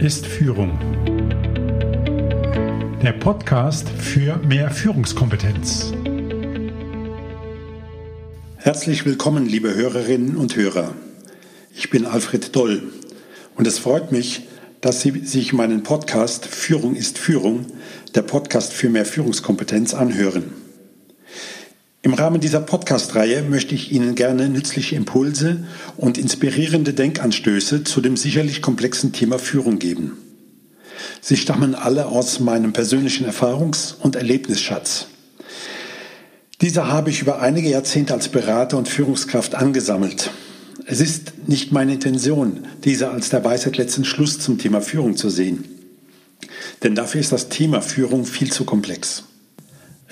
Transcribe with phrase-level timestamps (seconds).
[0.00, 0.78] ist Führung.
[3.02, 5.92] Der Podcast für mehr Führungskompetenz.
[8.56, 10.94] Herzlich willkommen, liebe Hörerinnen und Hörer.
[11.74, 12.82] Ich bin Alfred Doll
[13.56, 14.48] und es freut mich,
[14.80, 17.66] dass Sie sich meinen Podcast Führung ist Führung,
[18.14, 20.69] der Podcast für mehr Führungskompetenz, anhören.
[22.02, 25.64] Im Rahmen dieser Podcast-Reihe möchte ich Ihnen gerne nützliche Impulse
[25.98, 30.16] und inspirierende Denkanstöße zu dem sicherlich komplexen Thema Führung geben.
[31.20, 35.08] Sie stammen alle aus meinem persönlichen Erfahrungs- und Erlebnisschatz.
[36.62, 40.30] Dieser habe ich über einige Jahrzehnte als Berater und Führungskraft angesammelt.
[40.86, 45.28] Es ist nicht meine Intention, diese als der Weisheit letzten Schluss zum Thema Führung zu
[45.28, 45.64] sehen.
[46.82, 49.24] Denn dafür ist das Thema Führung viel zu komplex.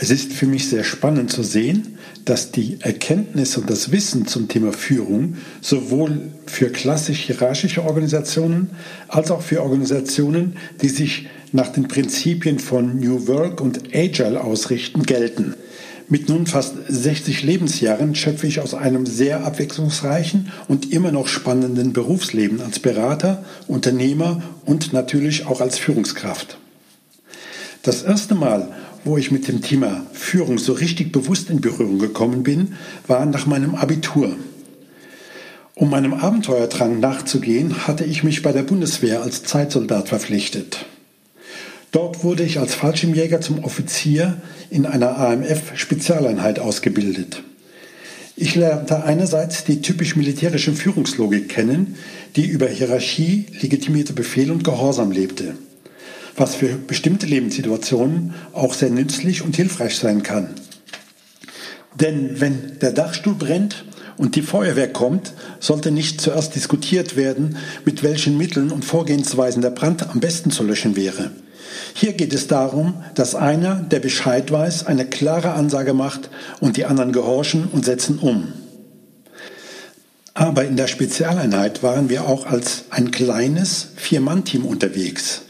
[0.00, 4.46] Es ist für mich sehr spannend zu sehen, dass die Erkenntnis und das Wissen zum
[4.46, 8.70] Thema Führung sowohl für klassisch hierarchische Organisationen
[9.08, 15.02] als auch für Organisationen, die sich nach den Prinzipien von New Work und Agile ausrichten,
[15.02, 15.54] gelten.
[16.08, 21.92] Mit nun fast 60 Lebensjahren schöpfe ich aus einem sehr abwechslungsreichen und immer noch spannenden
[21.92, 26.56] Berufsleben als Berater, Unternehmer und natürlich auch als Führungskraft.
[27.82, 28.68] Das erste Mal,
[29.04, 32.74] wo ich mit dem Thema Führung so richtig bewusst in Berührung gekommen bin,
[33.06, 34.34] war nach meinem Abitur.
[35.74, 40.86] Um meinem Abenteuerdrang nachzugehen, hatte ich mich bei der Bundeswehr als Zeitsoldat verpflichtet.
[41.92, 47.42] Dort wurde ich als Fallschirmjäger zum Offizier in einer AMF-Spezialeinheit ausgebildet.
[48.36, 51.96] Ich lernte einerseits die typisch militärische Führungslogik kennen,
[52.36, 55.54] die über Hierarchie, legitimierte Befehl und Gehorsam lebte
[56.40, 60.54] was für bestimmte Lebenssituationen auch sehr nützlich und hilfreich sein kann.
[61.94, 63.84] Denn wenn der Dachstuhl brennt
[64.16, 69.70] und die Feuerwehr kommt, sollte nicht zuerst diskutiert werden, mit welchen Mitteln und Vorgehensweisen der
[69.70, 71.30] Brand am besten zu löschen wäre.
[71.94, 76.30] Hier geht es darum, dass einer, der Bescheid weiß, eine klare Ansage macht
[76.60, 78.52] und die anderen gehorchen und setzen um.
[80.34, 85.42] Aber in der Spezialeinheit waren wir auch als ein kleines Vier-Mann-Team unterwegs.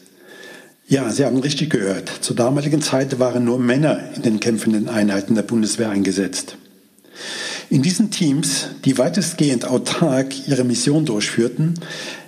[0.90, 2.08] Ja, Sie haben richtig gehört.
[2.22, 6.56] Zur damaligen Zeit waren nur Männer in den kämpfenden Einheiten der Bundeswehr eingesetzt.
[7.68, 11.74] In diesen Teams, die weitestgehend autark ihre Mission durchführten,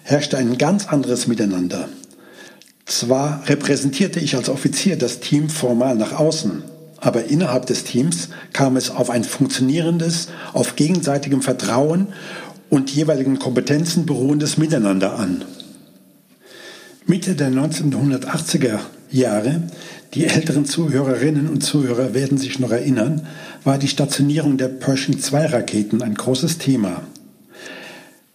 [0.03, 1.89] herrschte ein ganz anderes Miteinander.
[2.85, 6.63] Zwar repräsentierte ich als Offizier das Team formal nach außen,
[6.99, 12.09] aber innerhalb des Teams kam es auf ein funktionierendes, auf gegenseitigem Vertrauen
[12.69, 15.47] und jeweiligen Kompetenzen beruhendes Miteinander an.
[17.11, 18.79] Mitte der 1980er
[19.11, 19.65] Jahre,
[20.15, 23.27] die älteren Zuhörerinnen und Zuhörer werden sich noch erinnern,
[23.65, 27.03] war die Stationierung der Pershing 2 Raketen ein großes Thema.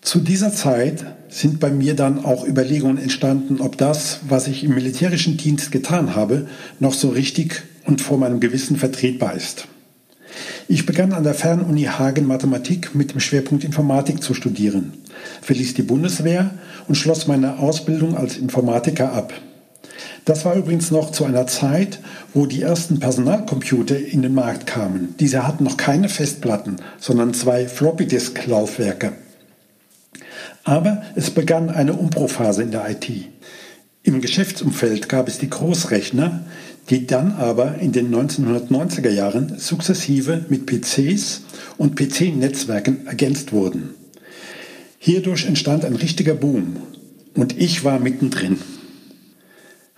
[0.01, 4.75] Zu dieser Zeit sind bei mir dann auch Überlegungen entstanden, ob das, was ich im
[4.75, 6.45] militärischen Dienst getan habe,
[6.81, 9.69] noch so richtig und vor meinem Gewissen vertretbar ist.
[10.68, 14.94] Ich begann an der Fernuni Hagen Mathematik mit dem Schwerpunkt Informatik zu studieren
[15.41, 16.51] verließ die Bundeswehr
[16.88, 19.34] und schloss meine Ausbildung als Informatiker ab.
[20.25, 22.00] Das war übrigens noch zu einer Zeit,
[22.34, 25.13] wo die ersten Personalcomputer in den Markt kamen.
[25.19, 29.13] Diese hatten noch keine Festplatten, sondern zwei Floppy-Disk-Laufwerke.
[30.63, 33.07] Aber es begann eine Umbruchphase in der IT.
[34.02, 36.44] Im Geschäftsumfeld gab es die Großrechner,
[36.90, 41.41] die dann aber in den 1990er Jahren sukzessive mit PCs
[41.78, 43.96] und PC-Netzwerken ergänzt wurden.
[45.00, 46.78] Hierdurch entstand ein richtiger Boom
[47.34, 48.57] und ich war mittendrin.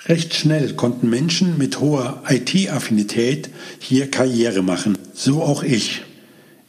[0.05, 3.49] Recht schnell konnten Menschen mit hoher IT-Affinität
[3.79, 6.03] hier Karriere machen, so auch ich.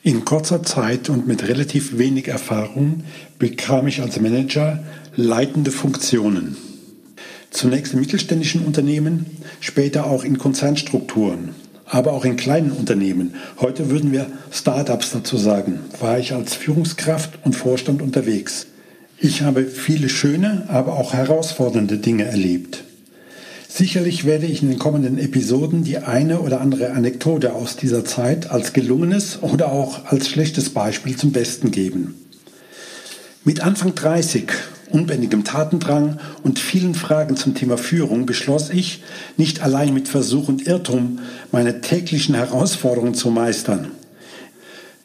[0.03, 3.05] In kurzer Zeit und mit relativ wenig Erfahrung
[3.39, 4.83] bekam ich als Manager
[5.15, 6.56] leitende Funktionen.
[7.58, 9.26] Zunächst in mittelständischen Unternehmen,
[9.58, 11.56] später auch in Konzernstrukturen
[11.91, 13.34] aber auch in kleinen Unternehmen.
[13.60, 18.66] Heute würden wir Startups dazu sagen, war ich als Führungskraft und Vorstand unterwegs.
[19.19, 22.84] Ich habe viele schöne, aber auch herausfordernde Dinge erlebt.
[23.69, 28.50] Sicherlich werde ich in den kommenden Episoden die eine oder andere Anekdote aus dieser Zeit
[28.50, 32.14] als gelungenes oder auch als schlechtes Beispiel zum Besten geben.
[33.44, 34.50] Mit Anfang 30
[34.90, 39.02] unbändigem Tatendrang und vielen Fragen zum Thema Führung beschloss ich,
[39.37, 41.20] nicht allein mit Versuch und Irrtum
[41.52, 43.93] meine täglichen Herausforderungen zu meistern.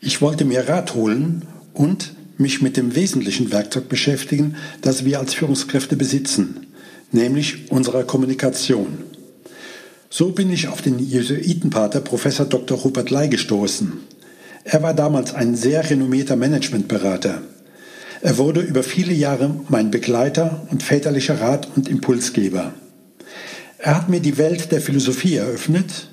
[0.01, 1.43] Ich wollte mir Rat holen
[1.73, 6.67] und mich mit dem wesentlichen Werkzeug beschäftigen, das wir als Führungskräfte besitzen,
[7.11, 8.97] nämlich unserer Kommunikation.
[10.09, 12.77] So bin ich auf den Jesuitenpater Professor Dr.
[12.77, 13.93] Rupert Ley gestoßen.
[14.63, 17.41] Er war damals ein sehr renommierter Managementberater.
[18.23, 22.71] Er wurde über viele Jahre mein Begleiter und väterlicher Rat und Impulsgeber.
[23.79, 26.07] Er hat mir die Welt der Philosophie eröffnet,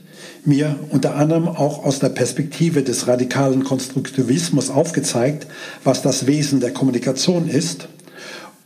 [0.45, 5.47] mir unter anderem auch aus der Perspektive des radikalen Konstruktivismus aufgezeigt,
[5.85, 7.87] was das Wesen der Kommunikation ist.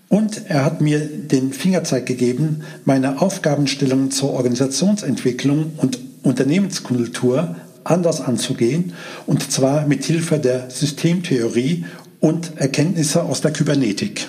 [0.08, 8.94] Und er hat mir den Fingerzeig gegeben, meine Aufgabenstellungen zur Organisationsentwicklung und Unternehmenskultur anders anzugehen,
[9.26, 11.84] und zwar mit Hilfe der Systemtheorie
[12.24, 14.28] und Erkenntnisse aus der Kybernetik.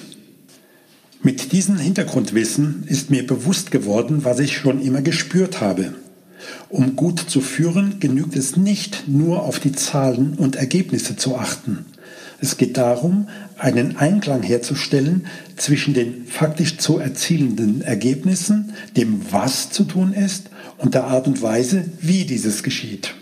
[1.23, 5.95] Mit diesem Hintergrundwissen ist mir bewusst geworden, was ich schon immer gespürt habe.
[6.67, 11.85] Um gut zu führen, genügt es nicht nur auf die Zahlen und Ergebnisse zu achten.
[12.41, 19.85] Es geht darum, einen Einklang herzustellen zwischen den faktisch zu erzielenden Ergebnissen, dem was zu
[19.85, 20.49] tun ist
[20.79, 23.15] und der Art und Weise, wie dieses geschieht.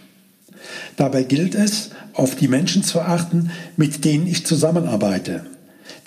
[0.96, 5.46] Dabei gilt es, auf die Menschen zu achten, mit denen ich zusammenarbeite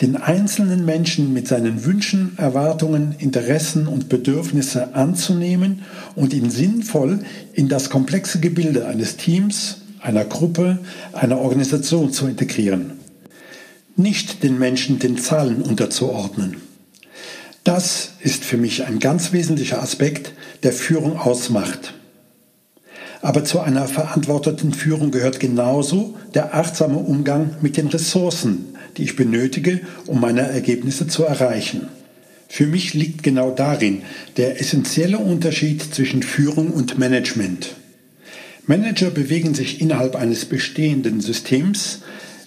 [0.01, 5.83] den einzelnen Menschen mit seinen Wünschen, Erwartungen, Interessen und Bedürfnisse anzunehmen
[6.15, 7.21] und ihn sinnvoll
[7.55, 10.79] in das komplexe Gebilde eines Teams, einer Gruppe,
[11.13, 12.93] einer Organisation zu integrieren.
[13.97, 16.59] Nicht den Menschen den Zahlen unterzuordnen.
[17.65, 20.33] Das ist für mich ein ganz wesentlicher Aspekt,
[20.63, 21.95] der Führung ausmacht.
[23.27, 29.17] Aber zu einer verantworteten Führung gehört genauso der achtsame Umgang mit den Ressourcen, die ich
[29.17, 31.89] benötige, um meine Ergebnisse zu erreichen.
[32.47, 34.03] Für mich liegt genau darin
[34.37, 37.75] der essentielle Unterschied zwischen Führung und Management.
[38.69, 42.03] Manager bewegen sich innerhalb eines bestehenden Systems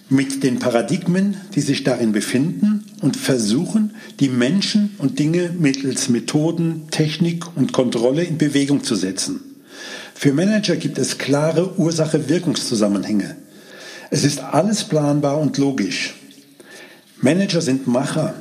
[0.08, 6.84] mit den Paradigmen, die sich darin befinden und versuchen, die Menschen und Dinge mittels Methoden,
[6.90, 9.49] Technik und Kontrolle in Bewegung zu setzen.
[10.20, 13.36] Für Manager gibt es klare Ursache-Wirkungszusammenhänge.
[14.10, 16.14] Es ist alles planbar und logisch.
[17.22, 18.34] Manager sind Macher.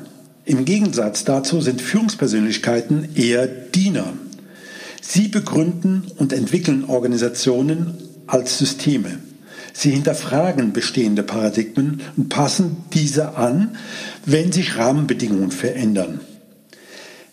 [0.44, 4.12] Im Gegensatz dazu sind Führungspersönlichkeiten eher Diener.
[5.02, 7.94] Sie begründen und entwickeln Organisationen
[8.28, 9.20] als Systeme.
[9.72, 13.78] Sie hinterfragen bestehende Paradigmen und passen diese an,
[14.26, 16.20] wenn sich Rahmenbedingungen verändern.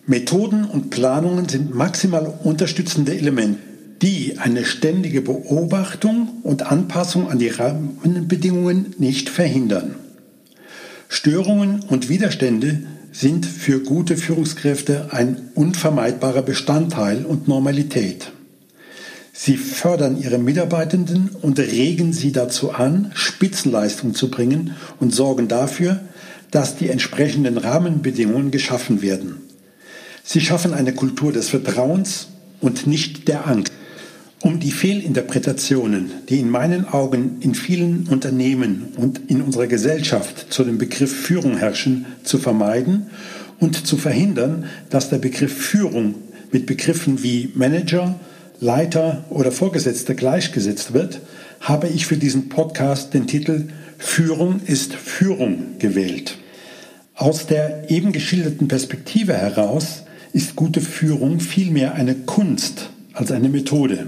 [0.07, 3.66] Methoden und Planungen sind maximal unterstützende Elemente,
[4.03, 9.95] die eine ständige Beobachtung und Anpassung an die Rahmenbedingungen nicht verhindern.
[11.09, 12.83] Störungen und Widerstände
[13.13, 18.33] sind für gute Führungskräfte ein unvermeidbarer Bestandteil und Normalität.
[19.33, 26.01] Sie fördern ihre Mitarbeitenden und regen sie dazu an, Spitzenleistung zu bringen und sorgen dafür,
[26.51, 29.37] dass die entsprechenden Rahmenbedingungen geschaffen werden.
[30.25, 32.29] Sie schaffen eine Kultur des Vertrauens
[32.61, 33.73] und nicht der Angst.
[34.47, 40.63] Um die Fehlinterpretationen, die in meinen Augen in vielen Unternehmen und in unserer Gesellschaft zu
[40.63, 43.09] dem Begriff Führung herrschen, zu vermeiden
[43.59, 46.15] und zu verhindern, dass der Begriff Führung
[46.53, 48.21] mit Begriffen wie Manager,
[48.61, 51.23] Leiter oder Vorgesetzter gleichgesetzt wird,
[51.61, 56.39] habe ich für diesen Podcast den Titel Führung ist Führung gewählt.
[57.17, 64.07] Aus der eben geschilderten Perspektive heraus ist gute Führung vielmehr eine Kunst als eine Methode.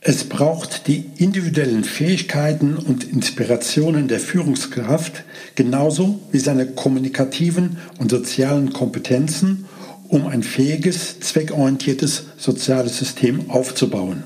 [0.00, 5.24] Es braucht die individuellen Fähigkeiten und Inspirationen der Führungskraft
[5.54, 9.66] genauso wie seine kommunikativen und sozialen Kompetenzen,
[10.08, 14.24] um ein fähiges, zweckorientiertes soziales System aufzubauen.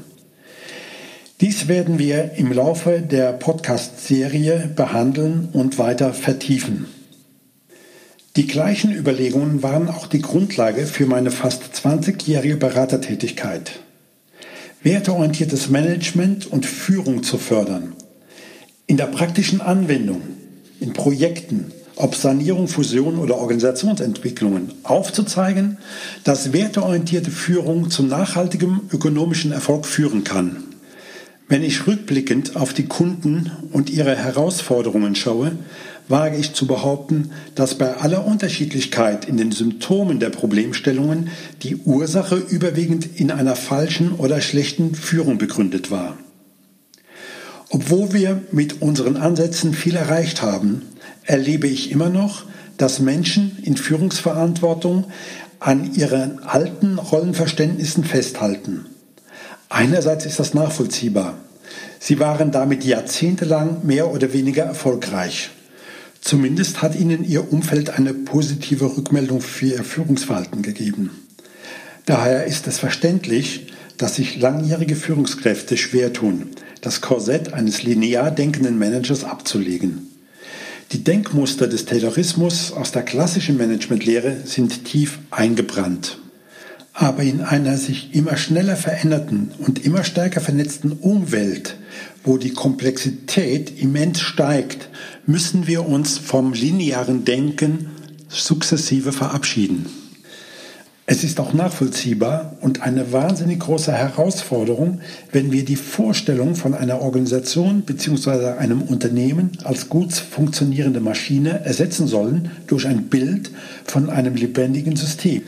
[1.40, 6.86] Dies werden wir im Laufe der Podcast-Serie behandeln und weiter vertiefen.
[8.36, 13.80] Die gleichen Überlegungen waren auch die Grundlage für meine fast 20-jährige Beratertätigkeit
[14.82, 17.94] werteorientiertes Management und Führung zu fördern.
[18.86, 20.22] In der praktischen Anwendung,
[20.80, 25.76] in Projekten, ob Sanierung, Fusion oder Organisationsentwicklungen, aufzuzeigen,
[26.24, 30.64] dass werteorientierte Führung zu nachhaltigem ökonomischen Erfolg führen kann.
[31.46, 35.52] Wenn ich rückblickend auf die Kunden und ihre Herausforderungen schaue,
[36.08, 41.28] wage ich zu behaupten, dass bei aller Unterschiedlichkeit in den Symptomen der Problemstellungen
[41.62, 46.16] die Ursache überwiegend in einer falschen oder schlechten Führung begründet war.
[47.68, 50.82] Obwohl wir mit unseren Ansätzen viel erreicht haben,
[51.22, 52.44] erlebe ich immer noch,
[52.76, 55.04] dass Menschen in Führungsverantwortung
[55.60, 58.86] an ihren alten Rollenverständnissen festhalten.
[59.68, 61.34] Einerseits ist das nachvollziehbar.
[62.00, 65.50] Sie waren damit jahrzehntelang mehr oder weniger erfolgreich.
[66.20, 71.10] Zumindest hat ihnen ihr Umfeld eine positive Rückmeldung für ihr Führungsverhalten gegeben.
[72.06, 76.48] Daher ist es verständlich, dass sich langjährige Führungskräfte schwer tun,
[76.80, 80.08] das Korsett eines linear denkenden Managers abzulegen.
[80.92, 86.18] Die Denkmuster des Taylorismus aus der klassischen Managementlehre sind tief eingebrannt.
[87.00, 91.76] Aber in einer sich immer schneller verändernden und immer stärker vernetzten Umwelt,
[92.24, 94.90] wo die Komplexität immens steigt,
[95.24, 97.86] müssen wir uns vom linearen Denken
[98.28, 99.86] sukzessive verabschieden.
[101.06, 105.00] Es ist auch nachvollziehbar und eine wahnsinnig große Herausforderung,
[105.32, 108.58] wenn wir die Vorstellung von einer Organisation bzw.
[108.58, 113.50] einem Unternehmen als gut funktionierende Maschine ersetzen sollen durch ein Bild
[113.86, 115.42] von einem lebendigen System.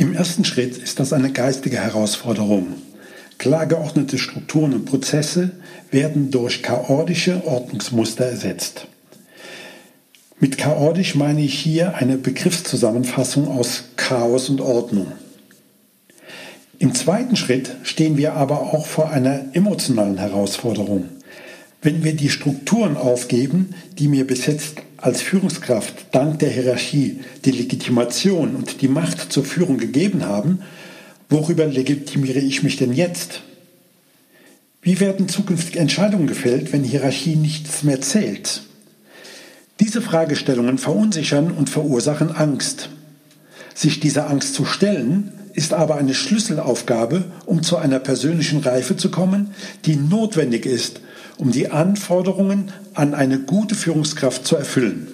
[0.00, 2.68] Im ersten Schritt ist das eine geistige Herausforderung.
[3.36, 5.50] Klar geordnete Strukturen und Prozesse
[5.90, 8.86] werden durch chaotische Ordnungsmuster ersetzt.
[10.38, 15.08] Mit chaotisch meine ich hier eine Begriffszusammenfassung aus Chaos und Ordnung.
[16.78, 21.10] Im zweiten Schritt stehen wir aber auch vor einer emotionalen Herausforderung.
[21.82, 27.52] Wenn wir die Strukturen aufgeben, die mir bis jetzt als Führungskraft dank der Hierarchie die
[27.52, 30.62] Legitimation und die Macht zur Führung gegeben haben,
[31.28, 33.42] worüber legitimiere ich mich denn jetzt?
[34.82, 38.62] Wie werden zukünftig Entscheidungen gefällt, wenn Hierarchie nichts mehr zählt?
[39.78, 42.90] Diese Fragestellungen verunsichern und verursachen Angst.
[43.74, 49.10] Sich dieser Angst zu stellen, ist aber eine Schlüsselaufgabe, um zu einer persönlichen Reife zu
[49.10, 49.50] kommen,
[49.84, 51.02] die notwendig ist,
[51.36, 55.08] um die Anforderungen an eine gute Führungskraft zu erfüllen.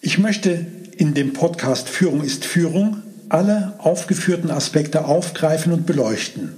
[0.00, 0.66] Ich möchte
[0.96, 6.54] in dem Podcast Führung ist Führung alle aufgeführten Aspekte aufgreifen und beleuchten.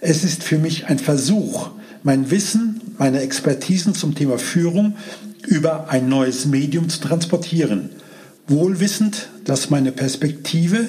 [0.00, 1.68] Es ist für mich ein Versuch,
[2.02, 4.96] mein Wissen, meine Expertisen zum Thema Führung
[5.46, 7.90] über ein neues Medium zu transportieren,
[8.46, 10.86] wohlwissend, dass meine Perspektive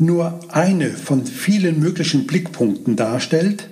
[0.00, 3.68] nur eine von vielen möglichen Blickpunkten darstellt,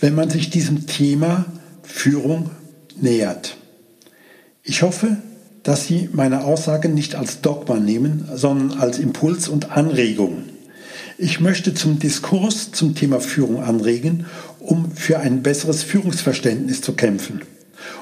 [0.00, 1.44] wenn man sich diesem Thema
[1.82, 2.50] Führung
[3.00, 3.56] nähert.
[4.62, 5.18] Ich hoffe,
[5.62, 10.44] dass Sie meine Aussagen nicht als Dogma nehmen, sondern als Impuls und Anregung.
[11.18, 14.26] Ich möchte zum Diskurs zum Thema Führung anregen,
[14.60, 17.42] um für ein besseres Führungsverständnis zu kämpfen.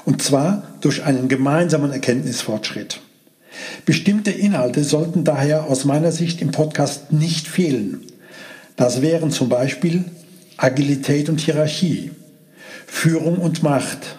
[0.05, 3.01] Und zwar durch einen gemeinsamen Erkenntnisfortschritt.
[3.85, 8.01] Bestimmte Inhalte sollten daher aus meiner Sicht im Podcast nicht fehlen.
[8.75, 10.05] Das wären zum Beispiel
[10.57, 12.11] Agilität und Hierarchie,
[12.85, 14.17] Führung und Macht,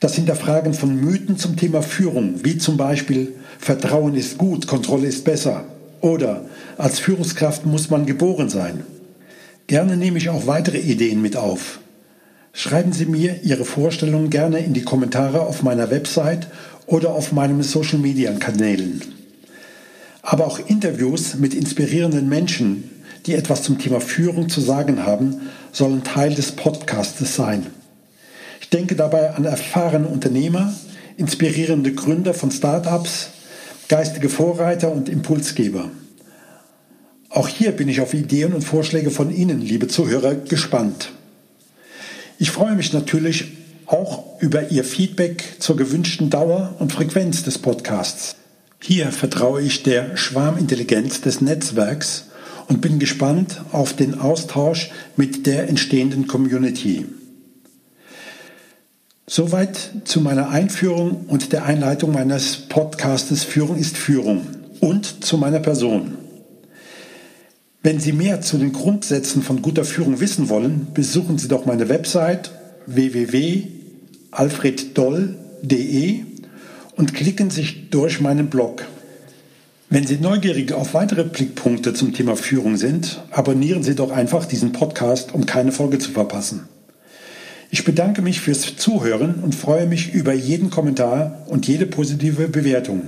[0.00, 5.24] das Hinterfragen von Mythen zum Thema Führung, wie zum Beispiel Vertrauen ist gut, Kontrolle ist
[5.24, 5.64] besser
[6.00, 6.44] oder
[6.76, 8.84] als Führungskraft muss man geboren sein.
[9.66, 11.80] Gerne nehme ich auch weitere Ideen mit auf.
[12.52, 16.48] Schreiben Sie mir Ihre Vorstellungen gerne in die Kommentare auf meiner Website
[16.88, 19.02] oder auf meinen Social-Media-Kanälen.
[20.22, 22.90] Aber auch Interviews mit inspirierenden Menschen,
[23.26, 27.66] die etwas zum Thema Führung zu sagen haben, sollen Teil des Podcastes sein.
[28.60, 30.74] Ich denke dabei an erfahrene Unternehmer,
[31.16, 33.30] inspirierende Gründer von Startups,
[33.88, 35.90] geistige Vorreiter und Impulsgeber.
[37.28, 41.10] Auch hier bin ich auf Ideen und Vorschläge von Ihnen, liebe Zuhörer, gespannt.
[42.38, 48.36] Ich freue mich natürlich auch über Ihr Feedback zur gewünschten Dauer und Frequenz des Podcasts.
[48.80, 52.26] Hier vertraue ich der Schwarmintelligenz des Netzwerks
[52.68, 57.06] und bin gespannt auf den Austausch mit der entstehenden Community.
[59.26, 64.46] Soweit zu meiner Einführung und der Einleitung meines Podcastes Führung ist Führung
[64.80, 66.16] und zu meiner Person.
[67.82, 71.88] Wenn Sie mehr zu den Grundsätzen von guter Führung wissen wollen, besuchen Sie doch meine
[71.88, 72.50] Website
[74.38, 76.20] www.alfreddoll.de
[76.96, 78.86] und klicken sich durch meinen Blog.
[79.90, 84.72] Wenn Sie neugierig auf weitere Blickpunkte zum Thema Führung sind, abonnieren Sie doch einfach diesen
[84.72, 86.68] Podcast, um keine Folge zu verpassen.
[87.70, 93.02] Ich bedanke mich fürs Zuhören und freue mich über jeden Kommentar und jede positive Bewertung.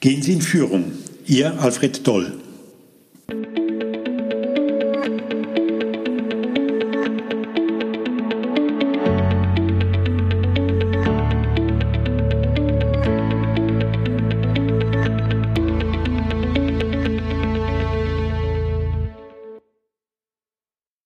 [0.00, 0.92] Gehen Sie in Führung.
[1.26, 2.32] Ihr Alfred Doll.